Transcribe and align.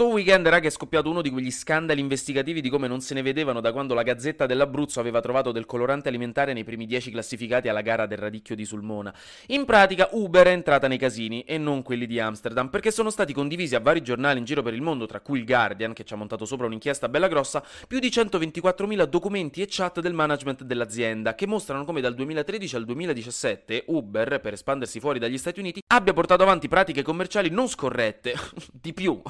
Sto 0.00 0.08
weekend, 0.08 0.48
raga, 0.48 0.66
è 0.66 0.70
scoppiato 0.70 1.10
uno 1.10 1.20
di 1.20 1.28
quegli 1.28 1.50
scandali 1.50 2.00
investigativi 2.00 2.62
di 2.62 2.70
come 2.70 2.88
non 2.88 3.02
se 3.02 3.12
ne 3.12 3.20
vedevano 3.20 3.60
da 3.60 3.70
quando 3.70 3.92
la 3.92 4.02
Gazzetta 4.02 4.46
dell'Abruzzo 4.46 4.98
aveva 4.98 5.20
trovato 5.20 5.52
del 5.52 5.66
colorante 5.66 6.08
alimentare 6.08 6.54
nei 6.54 6.64
primi 6.64 6.86
10 6.86 7.10
classificati 7.10 7.68
alla 7.68 7.82
gara 7.82 8.06
del 8.06 8.16
radicchio 8.16 8.56
di 8.56 8.64
Sulmona. 8.64 9.12
In 9.48 9.66
pratica, 9.66 10.08
Uber 10.12 10.46
è 10.46 10.52
entrata 10.52 10.88
nei 10.88 10.96
casini 10.96 11.42
e 11.42 11.58
non 11.58 11.82
quelli 11.82 12.06
di 12.06 12.18
Amsterdam, 12.18 12.70
perché 12.70 12.90
sono 12.90 13.10
stati 13.10 13.34
condivisi 13.34 13.74
a 13.74 13.80
vari 13.80 14.00
giornali 14.00 14.38
in 14.38 14.46
giro 14.46 14.62
per 14.62 14.72
il 14.72 14.80
mondo, 14.80 15.04
tra 15.04 15.20
cui 15.20 15.38
il 15.38 15.44
Guardian, 15.44 15.92
che 15.92 16.04
ci 16.04 16.14
ha 16.14 16.16
montato 16.16 16.46
sopra 16.46 16.64
un'inchiesta 16.64 17.10
bella 17.10 17.28
grossa, 17.28 17.62
più 17.86 17.98
di 17.98 18.08
124.000 18.08 19.04
documenti 19.04 19.60
e 19.60 19.66
chat 19.68 20.00
del 20.00 20.14
management 20.14 20.62
dell'azienda, 20.62 21.34
che 21.34 21.46
mostrano 21.46 21.84
come 21.84 22.00
dal 22.00 22.14
2013 22.14 22.74
al 22.74 22.86
2017 22.86 23.84
Uber, 23.88 24.40
per 24.40 24.54
espandersi 24.54 24.98
fuori 24.98 25.18
dagli 25.18 25.36
Stati 25.36 25.60
Uniti, 25.60 25.82
abbia 25.88 26.14
portato 26.14 26.42
avanti 26.42 26.68
pratiche 26.68 27.02
commerciali 27.02 27.50
non 27.50 27.68
scorrette, 27.68 28.32
di 28.72 28.94
più, 28.94 29.20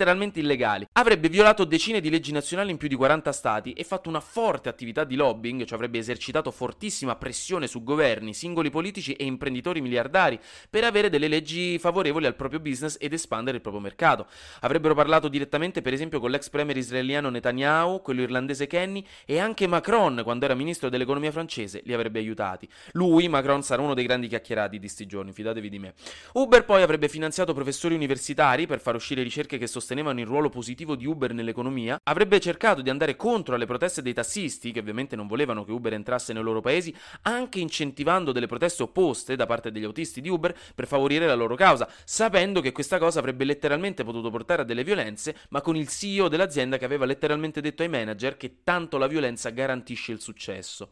letteralmente 0.00 0.40
illegali. 0.40 0.86
Avrebbe 0.92 1.28
violato 1.28 1.64
decine 1.64 2.00
di 2.00 2.08
leggi 2.08 2.32
nazionali 2.32 2.70
in 2.70 2.78
più 2.78 2.88
di 2.88 2.94
40 2.94 3.32
stati 3.32 3.72
e 3.72 3.84
fatto 3.84 4.08
una 4.08 4.20
forte 4.20 4.70
attività 4.70 5.04
di 5.04 5.14
lobbying, 5.14 5.64
cioè 5.64 5.74
avrebbe 5.74 5.98
esercitato 5.98 6.50
fortissima 6.50 7.16
pressione 7.16 7.66
su 7.66 7.82
governi, 7.82 8.32
singoli 8.32 8.70
politici 8.70 9.12
e 9.12 9.24
imprenditori 9.24 9.82
miliardari 9.82 10.40
per 10.70 10.84
avere 10.84 11.10
delle 11.10 11.28
leggi 11.28 11.78
favorevoli 11.78 12.24
al 12.24 12.34
proprio 12.34 12.60
business 12.60 12.96
ed 12.98 13.12
espandere 13.12 13.56
il 13.56 13.62
proprio 13.62 13.82
mercato. 13.82 14.26
Avrebbero 14.60 14.94
parlato 14.94 15.28
direttamente 15.28 15.82
per 15.82 15.92
esempio 15.92 16.18
con 16.18 16.30
l'ex 16.30 16.48
premier 16.48 16.78
israeliano 16.78 17.28
Netanyahu, 17.28 18.00
quello 18.00 18.22
irlandese 18.22 18.66
Kenny 18.66 19.04
e 19.26 19.38
anche 19.38 19.66
Macron 19.66 20.22
quando 20.24 20.46
era 20.46 20.54
ministro 20.54 20.88
dell'economia 20.88 21.30
francese 21.30 21.82
li 21.84 21.92
avrebbe 21.92 22.20
aiutati. 22.20 22.66
Lui, 22.92 23.28
Macron, 23.28 23.62
sarà 23.62 23.82
uno 23.82 23.92
dei 23.92 24.06
grandi 24.06 24.28
chiacchierati 24.28 24.78
di 24.78 24.88
sti 24.88 25.04
giorni, 25.04 25.32
fidatevi 25.32 25.68
di 25.68 25.78
me. 25.78 25.92
Uber 26.32 26.64
poi 26.64 26.80
avrebbe 26.80 27.08
finanziato 27.08 27.52
professori 27.52 27.94
universitari 27.94 28.66
per 28.66 28.80
far 28.80 28.94
uscire 28.94 29.22
ricerche 29.22 29.58
che 29.58 29.66
sostenevano 29.90 30.20
il 30.20 30.26
ruolo 30.26 30.50
positivo 30.50 30.94
di 30.94 31.04
Uber 31.04 31.32
nell'economia, 31.32 31.98
avrebbe 32.04 32.38
cercato 32.38 32.80
di 32.80 32.90
andare 32.90 33.16
contro 33.16 33.56
alle 33.56 33.66
proteste 33.66 34.02
dei 34.02 34.12
tassisti, 34.12 34.70
che 34.70 34.78
ovviamente 34.78 35.16
non 35.16 35.26
volevano 35.26 35.64
che 35.64 35.72
Uber 35.72 35.92
entrasse 35.94 36.32
nei 36.32 36.44
loro 36.44 36.60
paesi, 36.60 36.94
anche 37.22 37.58
incentivando 37.58 38.30
delle 38.30 38.46
proteste 38.46 38.84
opposte 38.84 39.34
da 39.34 39.46
parte 39.46 39.72
degli 39.72 39.82
autisti 39.82 40.20
di 40.20 40.28
Uber 40.28 40.56
per 40.76 40.86
favorire 40.86 41.26
la 41.26 41.34
loro 41.34 41.56
causa, 41.56 41.88
sapendo 42.04 42.60
che 42.60 42.70
questa 42.70 42.98
cosa 42.98 43.18
avrebbe 43.18 43.44
letteralmente 43.44 44.04
potuto 44.04 44.30
portare 44.30 44.62
a 44.62 44.64
delle 44.64 44.84
violenze, 44.84 45.34
ma 45.48 45.60
con 45.60 45.74
il 45.74 45.88
CEO 45.88 46.28
dell'azienda 46.28 46.78
che 46.78 46.84
aveva 46.84 47.04
letteralmente 47.04 47.60
detto 47.60 47.82
ai 47.82 47.88
manager 47.88 48.36
che 48.36 48.58
tanto 48.62 48.96
la 48.96 49.08
violenza 49.08 49.50
garantisce 49.50 50.12
il 50.12 50.20
successo. 50.20 50.90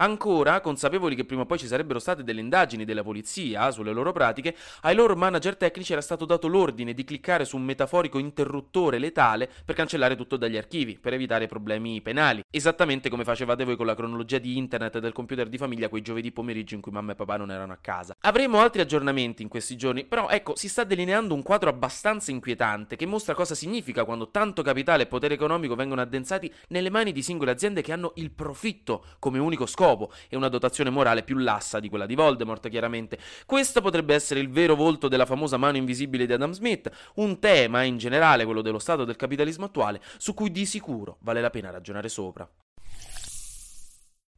Ancora, 0.00 0.60
consapevoli 0.60 1.16
che 1.16 1.24
prima 1.24 1.42
o 1.42 1.46
poi 1.46 1.58
ci 1.58 1.66
sarebbero 1.66 1.98
state 1.98 2.22
delle 2.22 2.40
indagini 2.40 2.84
della 2.84 3.02
polizia 3.02 3.68
sulle 3.72 3.92
loro 3.92 4.12
pratiche, 4.12 4.54
ai 4.82 4.94
loro 4.94 5.16
manager 5.16 5.56
tecnici 5.56 5.90
era 5.90 6.00
stato 6.00 6.24
dato 6.24 6.46
l'ordine 6.46 6.94
di 6.94 7.02
cliccare 7.02 7.44
su 7.44 7.56
un 7.56 7.64
metaforico 7.64 8.18
interruttore 8.18 9.00
letale 9.00 9.50
per 9.64 9.74
cancellare 9.74 10.14
tutto 10.14 10.36
dagli 10.36 10.56
archivi, 10.56 10.96
per 11.00 11.14
evitare 11.14 11.48
problemi 11.48 12.00
penali. 12.00 12.44
Esattamente 12.48 13.08
come 13.08 13.24
facevate 13.24 13.64
voi 13.64 13.74
con 13.74 13.86
la 13.86 13.96
cronologia 13.96 14.38
di 14.38 14.56
internet 14.56 15.00
del 15.00 15.12
computer 15.12 15.48
di 15.48 15.58
famiglia 15.58 15.88
quei 15.88 16.02
giovedì 16.02 16.30
pomeriggio 16.30 16.76
in 16.76 16.80
cui 16.80 16.92
mamma 16.92 17.12
e 17.12 17.16
papà 17.16 17.36
non 17.36 17.50
erano 17.50 17.72
a 17.72 17.78
casa. 17.80 18.14
Avremo 18.20 18.60
altri 18.60 18.82
aggiornamenti 18.82 19.42
in 19.42 19.48
questi 19.48 19.76
giorni, 19.76 20.04
però 20.04 20.28
ecco, 20.28 20.54
si 20.54 20.68
sta 20.68 20.84
delineando 20.84 21.34
un 21.34 21.42
quadro 21.42 21.70
abbastanza 21.70 22.30
inquietante 22.30 22.94
che 22.94 23.04
mostra 23.04 23.34
cosa 23.34 23.56
significa 23.56 24.04
quando 24.04 24.30
tanto 24.30 24.62
capitale 24.62 25.02
e 25.02 25.06
potere 25.06 25.34
economico 25.34 25.74
vengono 25.74 26.02
addensati 26.02 26.52
nelle 26.68 26.88
mani 26.88 27.10
di 27.10 27.20
singole 27.20 27.50
aziende 27.50 27.82
che 27.82 27.92
hanno 27.92 28.12
il 28.14 28.30
profitto 28.30 29.04
come 29.18 29.40
unico 29.40 29.66
scopo 29.66 29.86
scopo 29.88 30.12
e 30.28 30.36
una 30.36 30.48
dotazione 30.48 30.90
morale 30.90 31.22
più 31.22 31.38
lassa 31.38 31.80
di 31.80 31.88
quella 31.88 32.06
di 32.06 32.14
Voldemort, 32.14 32.68
chiaramente. 32.68 33.18
Questo 33.46 33.80
potrebbe 33.80 34.14
essere 34.14 34.40
il 34.40 34.50
vero 34.50 34.74
volto 34.74 35.08
della 35.08 35.26
famosa 35.26 35.56
mano 35.56 35.76
invisibile 35.76 36.26
di 36.26 36.32
Adam 36.32 36.52
Smith, 36.52 36.90
un 37.14 37.38
tema 37.38 37.82
in 37.82 37.96
generale, 37.96 38.44
quello 38.44 38.62
dello 38.62 38.78
stato 38.78 39.04
del 39.04 39.16
capitalismo 39.16 39.66
attuale, 39.66 40.00
su 40.18 40.34
cui 40.34 40.50
di 40.50 40.66
sicuro 40.66 41.18
vale 41.20 41.40
la 41.40 41.50
pena 41.50 41.70
ragionare 41.70 42.08
sopra. 42.08 42.48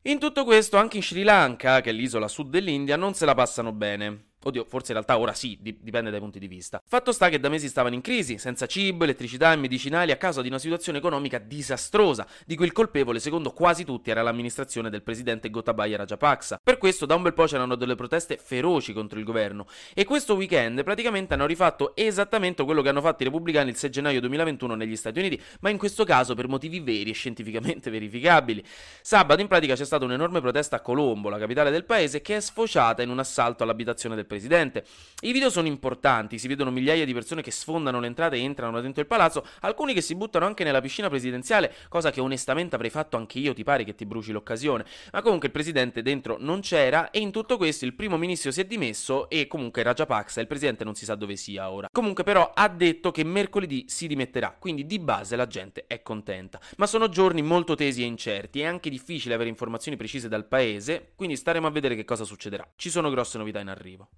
In 0.04 0.18
tutto 0.18 0.44
questo, 0.44 0.78
anche 0.78 0.96
in 0.96 1.02
Sri 1.02 1.22
Lanka, 1.22 1.80
che 1.80 1.90
è 1.90 1.92
l'isola 1.92 2.28
sud 2.28 2.48
dell'India, 2.48 2.96
non 2.96 3.12
se 3.12 3.26
la 3.26 3.34
passano 3.34 3.72
bene. 3.72 4.29
Oddio, 4.42 4.64
forse 4.64 4.92
in 4.92 4.94
realtà 4.94 5.18
ora 5.18 5.34
sì, 5.34 5.58
dipende 5.60 6.10
dai 6.10 6.18
punti 6.18 6.38
di 6.38 6.48
vista. 6.48 6.82
Fatto 6.86 7.12
sta 7.12 7.28
che 7.28 7.38
da 7.38 7.50
mesi 7.50 7.68
stavano 7.68 7.94
in 7.94 8.00
crisi, 8.00 8.38
senza 8.38 8.64
cibo, 8.64 9.04
elettricità 9.04 9.52
e 9.52 9.56
medicinali 9.56 10.12
a 10.12 10.16
causa 10.16 10.40
di 10.40 10.48
una 10.48 10.58
situazione 10.58 10.96
economica 10.96 11.36
disastrosa, 11.36 12.26
di 12.46 12.56
cui 12.56 12.64
il 12.64 12.72
colpevole, 12.72 13.20
secondo 13.20 13.50
quasi 13.50 13.84
tutti, 13.84 14.10
era 14.10 14.22
l'amministrazione 14.22 14.88
del 14.88 15.02
presidente 15.02 15.50
Gotabaya 15.50 15.98
Rajapaksa. 15.98 16.58
Per 16.62 16.78
questo 16.78 17.04
da 17.04 17.16
un 17.16 17.22
bel 17.22 17.34
po' 17.34 17.44
c'erano 17.44 17.74
delle 17.74 17.96
proteste 17.96 18.38
feroci 18.42 18.94
contro 18.94 19.18
il 19.18 19.26
governo 19.26 19.66
e 19.92 20.06
questo 20.06 20.34
weekend 20.36 20.82
praticamente 20.84 21.34
hanno 21.34 21.44
rifatto 21.44 21.94
esattamente 21.94 22.64
quello 22.64 22.80
che 22.80 22.88
hanno 22.88 23.02
fatto 23.02 23.22
i 23.22 23.26
repubblicani 23.26 23.68
il 23.68 23.76
6 23.76 23.90
gennaio 23.90 24.20
2021 24.20 24.74
negli 24.74 24.96
Stati 24.96 25.18
Uniti, 25.18 25.38
ma 25.60 25.68
in 25.68 25.76
questo 25.76 26.04
caso 26.04 26.34
per 26.34 26.48
motivi 26.48 26.80
veri 26.80 27.10
e 27.10 27.12
scientificamente 27.12 27.90
verificabili. 27.92 28.64
Sabato 29.02 29.42
in 29.42 29.48
pratica 29.48 29.74
c'è 29.74 29.84
stata 29.84 30.06
un'enorme 30.06 30.40
protesta 30.40 30.76
a 30.76 30.80
Colombo, 30.80 31.28
la 31.28 31.38
capitale 31.38 31.70
del 31.70 31.84
paese, 31.84 32.22
che 32.22 32.36
è 32.36 32.40
sfociata 32.40 33.02
in 33.02 33.10
un 33.10 33.18
assalto 33.18 33.64
all'abitazione 33.64 34.14
del 34.14 34.28
presidente. 34.30 34.84
I 35.22 35.32
video 35.32 35.50
sono 35.50 35.66
importanti, 35.66 36.38
si 36.38 36.46
vedono 36.46 36.70
migliaia 36.70 37.04
di 37.04 37.12
persone 37.12 37.42
che 37.42 37.50
sfondano 37.50 37.98
l'entrata 37.98 38.36
e 38.36 38.40
entrano 38.40 38.80
dentro 38.80 39.02
il 39.02 39.08
palazzo, 39.08 39.44
alcuni 39.62 39.92
che 39.92 40.00
si 40.00 40.14
buttano 40.14 40.46
anche 40.46 40.62
nella 40.62 40.80
piscina 40.80 41.08
presidenziale, 41.08 41.74
cosa 41.88 42.12
che 42.12 42.20
onestamente 42.20 42.76
avrei 42.76 42.90
fatto 42.90 43.16
anche 43.16 43.40
io, 43.40 43.52
ti 43.52 43.64
pare 43.64 43.82
che 43.82 43.96
ti 43.96 44.06
bruci 44.06 44.30
l'occasione. 44.30 44.86
Ma 45.12 45.20
comunque 45.20 45.48
il 45.48 45.52
presidente 45.52 46.00
dentro 46.00 46.36
non 46.38 46.60
c'era 46.60 47.10
e 47.10 47.18
in 47.18 47.32
tutto 47.32 47.56
questo 47.56 47.84
il 47.84 47.94
primo 47.94 48.16
ministro 48.16 48.52
si 48.52 48.60
è 48.60 48.64
dimesso 48.64 49.28
e 49.28 49.48
comunque 49.48 49.82
Rajapaksa, 49.82 50.40
il 50.40 50.46
presidente 50.46 50.84
non 50.84 50.94
si 50.94 51.04
sa 51.04 51.16
dove 51.16 51.34
sia 51.34 51.70
ora. 51.70 51.88
Comunque 51.90 52.22
però 52.22 52.52
ha 52.54 52.68
detto 52.68 53.10
che 53.10 53.24
mercoledì 53.24 53.86
si 53.88 54.06
dimetterà, 54.06 54.56
quindi 54.56 54.86
di 54.86 55.00
base 55.00 55.34
la 55.34 55.48
gente 55.48 55.84
è 55.88 56.02
contenta. 56.02 56.60
Ma 56.76 56.86
sono 56.86 57.08
giorni 57.08 57.42
molto 57.42 57.74
tesi 57.74 58.02
e 58.02 58.06
incerti, 58.06 58.60
è 58.60 58.64
anche 58.64 58.90
difficile 58.90 59.34
avere 59.34 59.48
informazioni 59.48 59.96
precise 59.96 60.28
dal 60.28 60.46
paese, 60.46 61.12
quindi 61.16 61.34
staremo 61.34 61.66
a 61.66 61.70
vedere 61.70 61.96
che 61.96 62.04
cosa 62.04 62.22
succederà. 62.22 62.66
Ci 62.76 62.90
sono 62.90 63.10
grosse 63.10 63.38
novità 63.38 63.58
in 63.58 63.68
arrivo. 63.68 64.08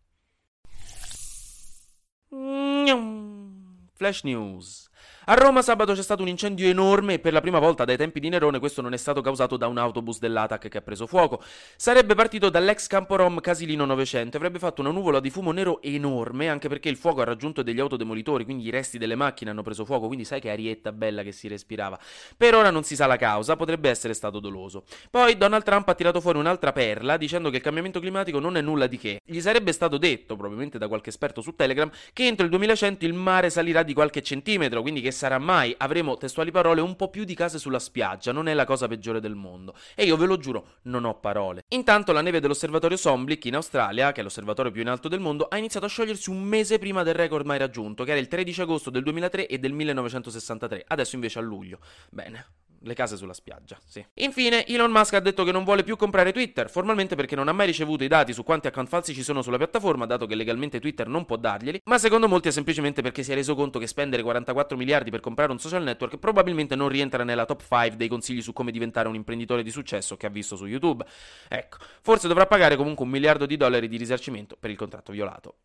Flash 2.32 4.24
News. 4.24 4.88
A 5.26 5.34
Roma 5.34 5.62
sabato 5.62 5.92
c'è 5.92 6.02
stato 6.02 6.22
un 6.22 6.28
incendio 6.28 6.66
enorme 6.68 7.14
e 7.14 7.18
per 7.20 7.32
la 7.32 7.40
prima 7.40 7.60
volta 7.60 7.84
dai 7.84 7.96
tempi 7.96 8.18
di 8.18 8.28
Nerone 8.28 8.58
questo 8.58 8.82
non 8.82 8.92
è 8.92 8.96
stato 8.96 9.20
causato 9.20 9.56
da 9.56 9.68
un 9.68 9.78
autobus 9.78 10.18
dell'ATAC 10.18 10.68
che 10.68 10.78
ha 10.78 10.82
preso 10.82 11.06
fuoco. 11.06 11.40
Sarebbe 11.76 12.14
partito 12.16 12.50
dall'ex 12.50 12.88
campo 12.88 13.14
Rom 13.14 13.40
Casilino 13.40 13.84
900 13.84 14.34
e 14.34 14.38
avrebbe 14.38 14.58
fatto 14.58 14.80
una 14.80 14.90
nuvola 14.90 15.20
di 15.20 15.30
fumo 15.30 15.52
nero 15.52 15.80
enorme 15.80 16.48
anche 16.48 16.68
perché 16.68 16.88
il 16.88 16.96
fuoco 16.96 17.20
ha 17.20 17.24
raggiunto 17.24 17.62
degli 17.62 17.78
autodemolitori, 17.78 18.44
quindi 18.44 18.66
i 18.66 18.70
resti 18.70 18.98
delle 18.98 19.14
macchine 19.14 19.50
hanno 19.50 19.62
preso 19.62 19.84
fuoco, 19.84 20.06
quindi 20.06 20.24
sai 20.24 20.40
che 20.40 20.50
arietta 20.50 20.90
bella 20.90 21.22
che 21.22 21.30
si 21.30 21.46
respirava. 21.46 21.98
Per 22.36 22.54
ora 22.54 22.70
non 22.70 22.82
si 22.82 22.96
sa 22.96 23.06
la 23.06 23.16
causa, 23.16 23.54
potrebbe 23.54 23.90
essere 23.90 24.14
stato 24.14 24.40
doloso. 24.40 24.82
Poi 25.10 25.36
Donald 25.36 25.62
Trump 25.62 25.88
ha 25.88 25.94
tirato 25.94 26.20
fuori 26.20 26.38
un'altra 26.38 26.72
perla 26.72 27.16
dicendo 27.16 27.48
che 27.50 27.56
il 27.56 27.62
cambiamento 27.62 28.00
climatico 28.00 28.40
non 28.40 28.56
è 28.56 28.60
nulla 28.60 28.88
di 28.88 28.98
che. 28.98 29.20
Gli 29.24 29.40
sarebbe 29.40 29.70
stato 29.72 29.98
detto, 29.98 30.34
probabilmente 30.34 30.78
da 30.78 30.88
qualche 30.88 31.10
esperto 31.10 31.40
su 31.40 31.54
Telegram, 31.54 31.90
che 32.12 32.26
entro 32.26 32.44
il 32.44 32.50
2100 32.50 33.04
il 33.04 33.14
mare 33.14 33.50
salirà 33.50 33.84
di 33.84 33.94
qualche 33.94 34.20
centimetro, 34.20 34.82
quindi 34.82 34.91
che 35.00 35.10
sarà 35.10 35.38
mai, 35.38 35.74
avremo 35.78 36.16
testuali 36.16 36.50
parole, 36.50 36.80
un 36.80 36.96
po' 36.96 37.08
più 37.08 37.24
di 37.24 37.34
case 37.34 37.58
sulla 37.58 37.78
spiaggia, 37.78 38.32
non 38.32 38.48
è 38.48 38.54
la 38.54 38.64
cosa 38.64 38.88
peggiore 38.88 39.20
del 39.20 39.34
mondo. 39.34 39.74
E 39.94 40.04
io 40.04 40.16
ve 40.16 40.26
lo 40.26 40.36
giuro, 40.36 40.78
non 40.82 41.04
ho 41.04 41.18
parole. 41.18 41.64
Intanto 41.68 42.12
la 42.12 42.20
neve 42.20 42.40
dell'osservatorio 42.40 42.96
Somblick 42.96 43.44
in 43.46 43.54
Australia, 43.54 44.12
che 44.12 44.20
è 44.20 44.22
l'osservatorio 44.22 44.70
più 44.70 44.82
in 44.82 44.88
alto 44.88 45.08
del 45.08 45.20
mondo, 45.20 45.46
ha 45.48 45.56
iniziato 45.56 45.86
a 45.86 45.88
sciogliersi 45.88 46.30
un 46.30 46.42
mese 46.42 46.78
prima 46.78 47.02
del 47.02 47.14
record 47.14 47.46
mai 47.46 47.58
raggiunto, 47.58 48.04
che 48.04 48.10
era 48.10 48.20
il 48.20 48.28
13 48.28 48.62
agosto 48.62 48.90
del 48.90 49.02
2003 49.02 49.46
e 49.46 49.58
del 49.58 49.72
1963, 49.72 50.84
adesso 50.88 51.14
invece 51.14 51.38
a 51.38 51.42
luglio. 51.42 51.78
Bene, 52.10 52.46
le 52.84 52.94
case 52.94 53.16
sulla 53.16 53.32
spiaggia, 53.32 53.78
sì. 53.84 54.04
Infine, 54.14 54.66
Elon 54.66 54.90
Musk 54.90 55.14
ha 55.14 55.20
detto 55.20 55.44
che 55.44 55.52
non 55.52 55.64
vuole 55.64 55.82
più 55.82 55.96
comprare 55.96 56.32
Twitter, 56.32 56.70
formalmente 56.70 57.14
perché 57.14 57.34
non 57.36 57.48
ha 57.48 57.52
mai 57.52 57.66
ricevuto 57.66 58.04
i 58.04 58.08
dati 58.08 58.32
su 58.32 58.42
quanti 58.42 58.66
account 58.66 58.88
falsi 58.88 59.14
ci 59.14 59.22
sono 59.22 59.42
sulla 59.42 59.56
piattaforma, 59.56 60.06
dato 60.06 60.26
che 60.26 60.34
legalmente 60.34 60.80
Twitter 60.80 61.06
non 61.08 61.24
può 61.24 61.36
darglieli, 61.36 61.82
ma 61.84 61.98
secondo 61.98 62.28
molti 62.28 62.48
è 62.48 62.50
semplicemente 62.50 63.02
perché 63.02 63.22
si 63.22 63.32
è 63.32 63.34
reso 63.34 63.54
conto 63.54 63.78
che 63.78 63.86
spendere 63.86 64.22
44 64.22 64.76
miliardi 64.76 65.10
per 65.10 65.20
comprare 65.20 65.52
un 65.52 65.58
social 65.58 65.82
network 65.82 66.18
probabilmente 66.18 66.74
non 66.74 66.88
rientra 66.88 67.24
nella 67.24 67.44
top 67.44 67.62
5 67.66 67.96
dei 67.96 68.08
consigli 68.08 68.42
su 68.42 68.52
come 68.52 68.70
diventare 68.70 69.08
un 69.08 69.14
imprenditore 69.14 69.62
di 69.62 69.70
successo 69.70 70.16
che 70.16 70.26
ha 70.26 70.30
visto 70.30 70.56
su 70.56 70.66
YouTube. 70.66 71.04
Ecco, 71.48 71.78
forse 72.00 72.28
dovrà 72.28 72.46
pagare 72.46 72.76
comunque 72.76 73.04
un 73.04 73.10
miliardo 73.10 73.46
di 73.46 73.56
dollari 73.56 73.88
di 73.88 73.96
risarcimento 73.96 74.56
per 74.58 74.70
il 74.70 74.76
contratto 74.76 75.12
violato. 75.12 75.56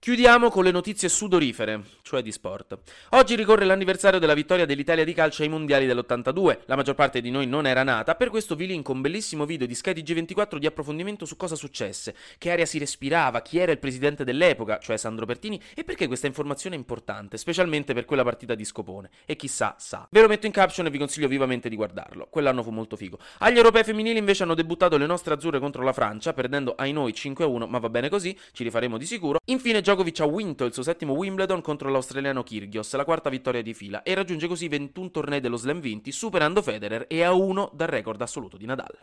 Chiudiamo 0.00 0.48
con 0.48 0.62
le 0.62 0.70
notizie 0.70 1.08
sudorifere, 1.08 1.82
cioè 2.02 2.22
di 2.22 2.30
sport. 2.30 2.78
Oggi 3.10 3.34
ricorre 3.34 3.64
l'anniversario 3.64 4.20
della 4.20 4.32
vittoria 4.32 4.64
dell'Italia 4.64 5.02
di 5.02 5.12
calcio 5.12 5.42
ai 5.42 5.48
mondiali 5.48 5.86
dell'82. 5.86 6.60
La 6.66 6.76
maggior 6.76 6.94
parte 6.94 7.20
di 7.20 7.32
noi 7.32 7.48
non 7.48 7.66
era 7.66 7.82
nata, 7.82 8.14
per 8.14 8.30
questo 8.30 8.54
vi 8.54 8.68
linko 8.68 8.92
un 8.92 9.00
bellissimo 9.00 9.44
video 9.44 9.66
di 9.66 9.74
Sky 9.74 9.90
TG24 9.90 10.58
di 10.58 10.66
approfondimento 10.66 11.26
su 11.26 11.36
cosa 11.36 11.56
successe, 11.56 12.14
che 12.38 12.52
aria 12.52 12.64
si 12.64 12.78
respirava, 12.78 13.42
chi 13.42 13.58
era 13.58 13.72
il 13.72 13.80
presidente 13.80 14.22
dell'epoca, 14.22 14.78
cioè 14.78 14.96
Sandro 14.96 15.26
Pertini, 15.26 15.60
e 15.74 15.82
perché 15.82 16.06
questa 16.06 16.28
informazione 16.28 16.76
è 16.76 16.78
importante, 16.78 17.36
specialmente 17.36 17.92
per 17.92 18.04
quella 18.04 18.22
partita 18.22 18.54
di 18.54 18.64
Scopone. 18.64 19.10
E 19.26 19.34
chissà, 19.34 19.74
sa. 19.78 20.06
Ve 20.12 20.20
lo 20.20 20.28
metto 20.28 20.46
in 20.46 20.52
caption 20.52 20.86
e 20.86 20.90
vi 20.90 20.98
consiglio 20.98 21.26
vivamente 21.26 21.68
di 21.68 21.74
guardarlo. 21.74 22.28
Quell'anno 22.30 22.62
fu 22.62 22.70
molto 22.70 22.94
figo. 22.94 23.18
Agli 23.38 23.56
europei 23.56 23.82
femminili 23.82 24.18
invece 24.18 24.44
hanno 24.44 24.54
debuttato 24.54 24.96
le 24.96 25.06
nostre 25.06 25.34
azzurre 25.34 25.58
contro 25.58 25.82
la 25.82 25.92
Francia, 25.92 26.32
perdendo 26.32 26.76
ai 26.76 26.92
noi 26.92 27.12
5-1, 27.12 27.68
ma 27.68 27.78
va 27.78 27.90
bene 27.90 28.08
così, 28.08 28.38
ci 28.52 28.62
rifaremo 28.62 28.96
di 28.96 29.04
sicuro. 29.04 29.38
Infine 29.46 29.86
Djokovic 29.88 30.20
ha 30.20 30.26
vinto 30.26 30.66
il 30.66 30.74
suo 30.74 30.82
settimo 30.82 31.14
Wimbledon 31.14 31.62
contro 31.62 31.88
l'australiano 31.88 32.42
Kyrgios, 32.42 32.94
la 32.94 33.06
quarta 33.06 33.30
vittoria 33.30 33.62
di 33.62 33.72
fila, 33.72 34.02
e 34.02 34.12
raggiunge 34.12 34.46
così 34.46 34.68
21 34.68 35.10
tornei 35.10 35.40
dello 35.40 35.56
Slam 35.56 35.80
vinti, 35.80 36.12
superando 36.12 36.60
Federer 36.60 37.06
e 37.08 37.22
a 37.22 37.32
uno 37.32 37.70
dal 37.72 37.88
record 37.88 38.20
assoluto 38.20 38.58
di 38.58 38.66
Nadal. 38.66 38.94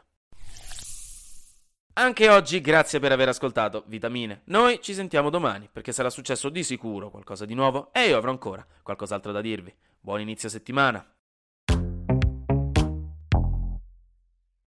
Anche 1.93 2.29
oggi 2.29 2.61
grazie 2.61 2.99
per 2.99 3.11
aver 3.11 3.29
ascoltato 3.29 3.83
Vitamine. 3.87 4.41
Noi 4.45 4.79
ci 4.79 4.93
sentiamo 4.93 5.31
domani 5.31 5.67
perché 5.71 5.91
sarà 5.91 6.11
successo 6.11 6.49
di 6.49 6.61
sicuro 6.61 7.09
qualcosa 7.09 7.45
di 7.45 7.55
nuovo 7.55 7.91
e 7.91 8.07
io 8.09 8.17
avrò 8.17 8.29
ancora 8.29 8.63
qualcos'altro 8.83 9.31
da 9.31 9.41
dirvi. 9.41 9.73
Buon 9.99 10.21
inizio 10.21 10.49
settimana. 10.49 11.14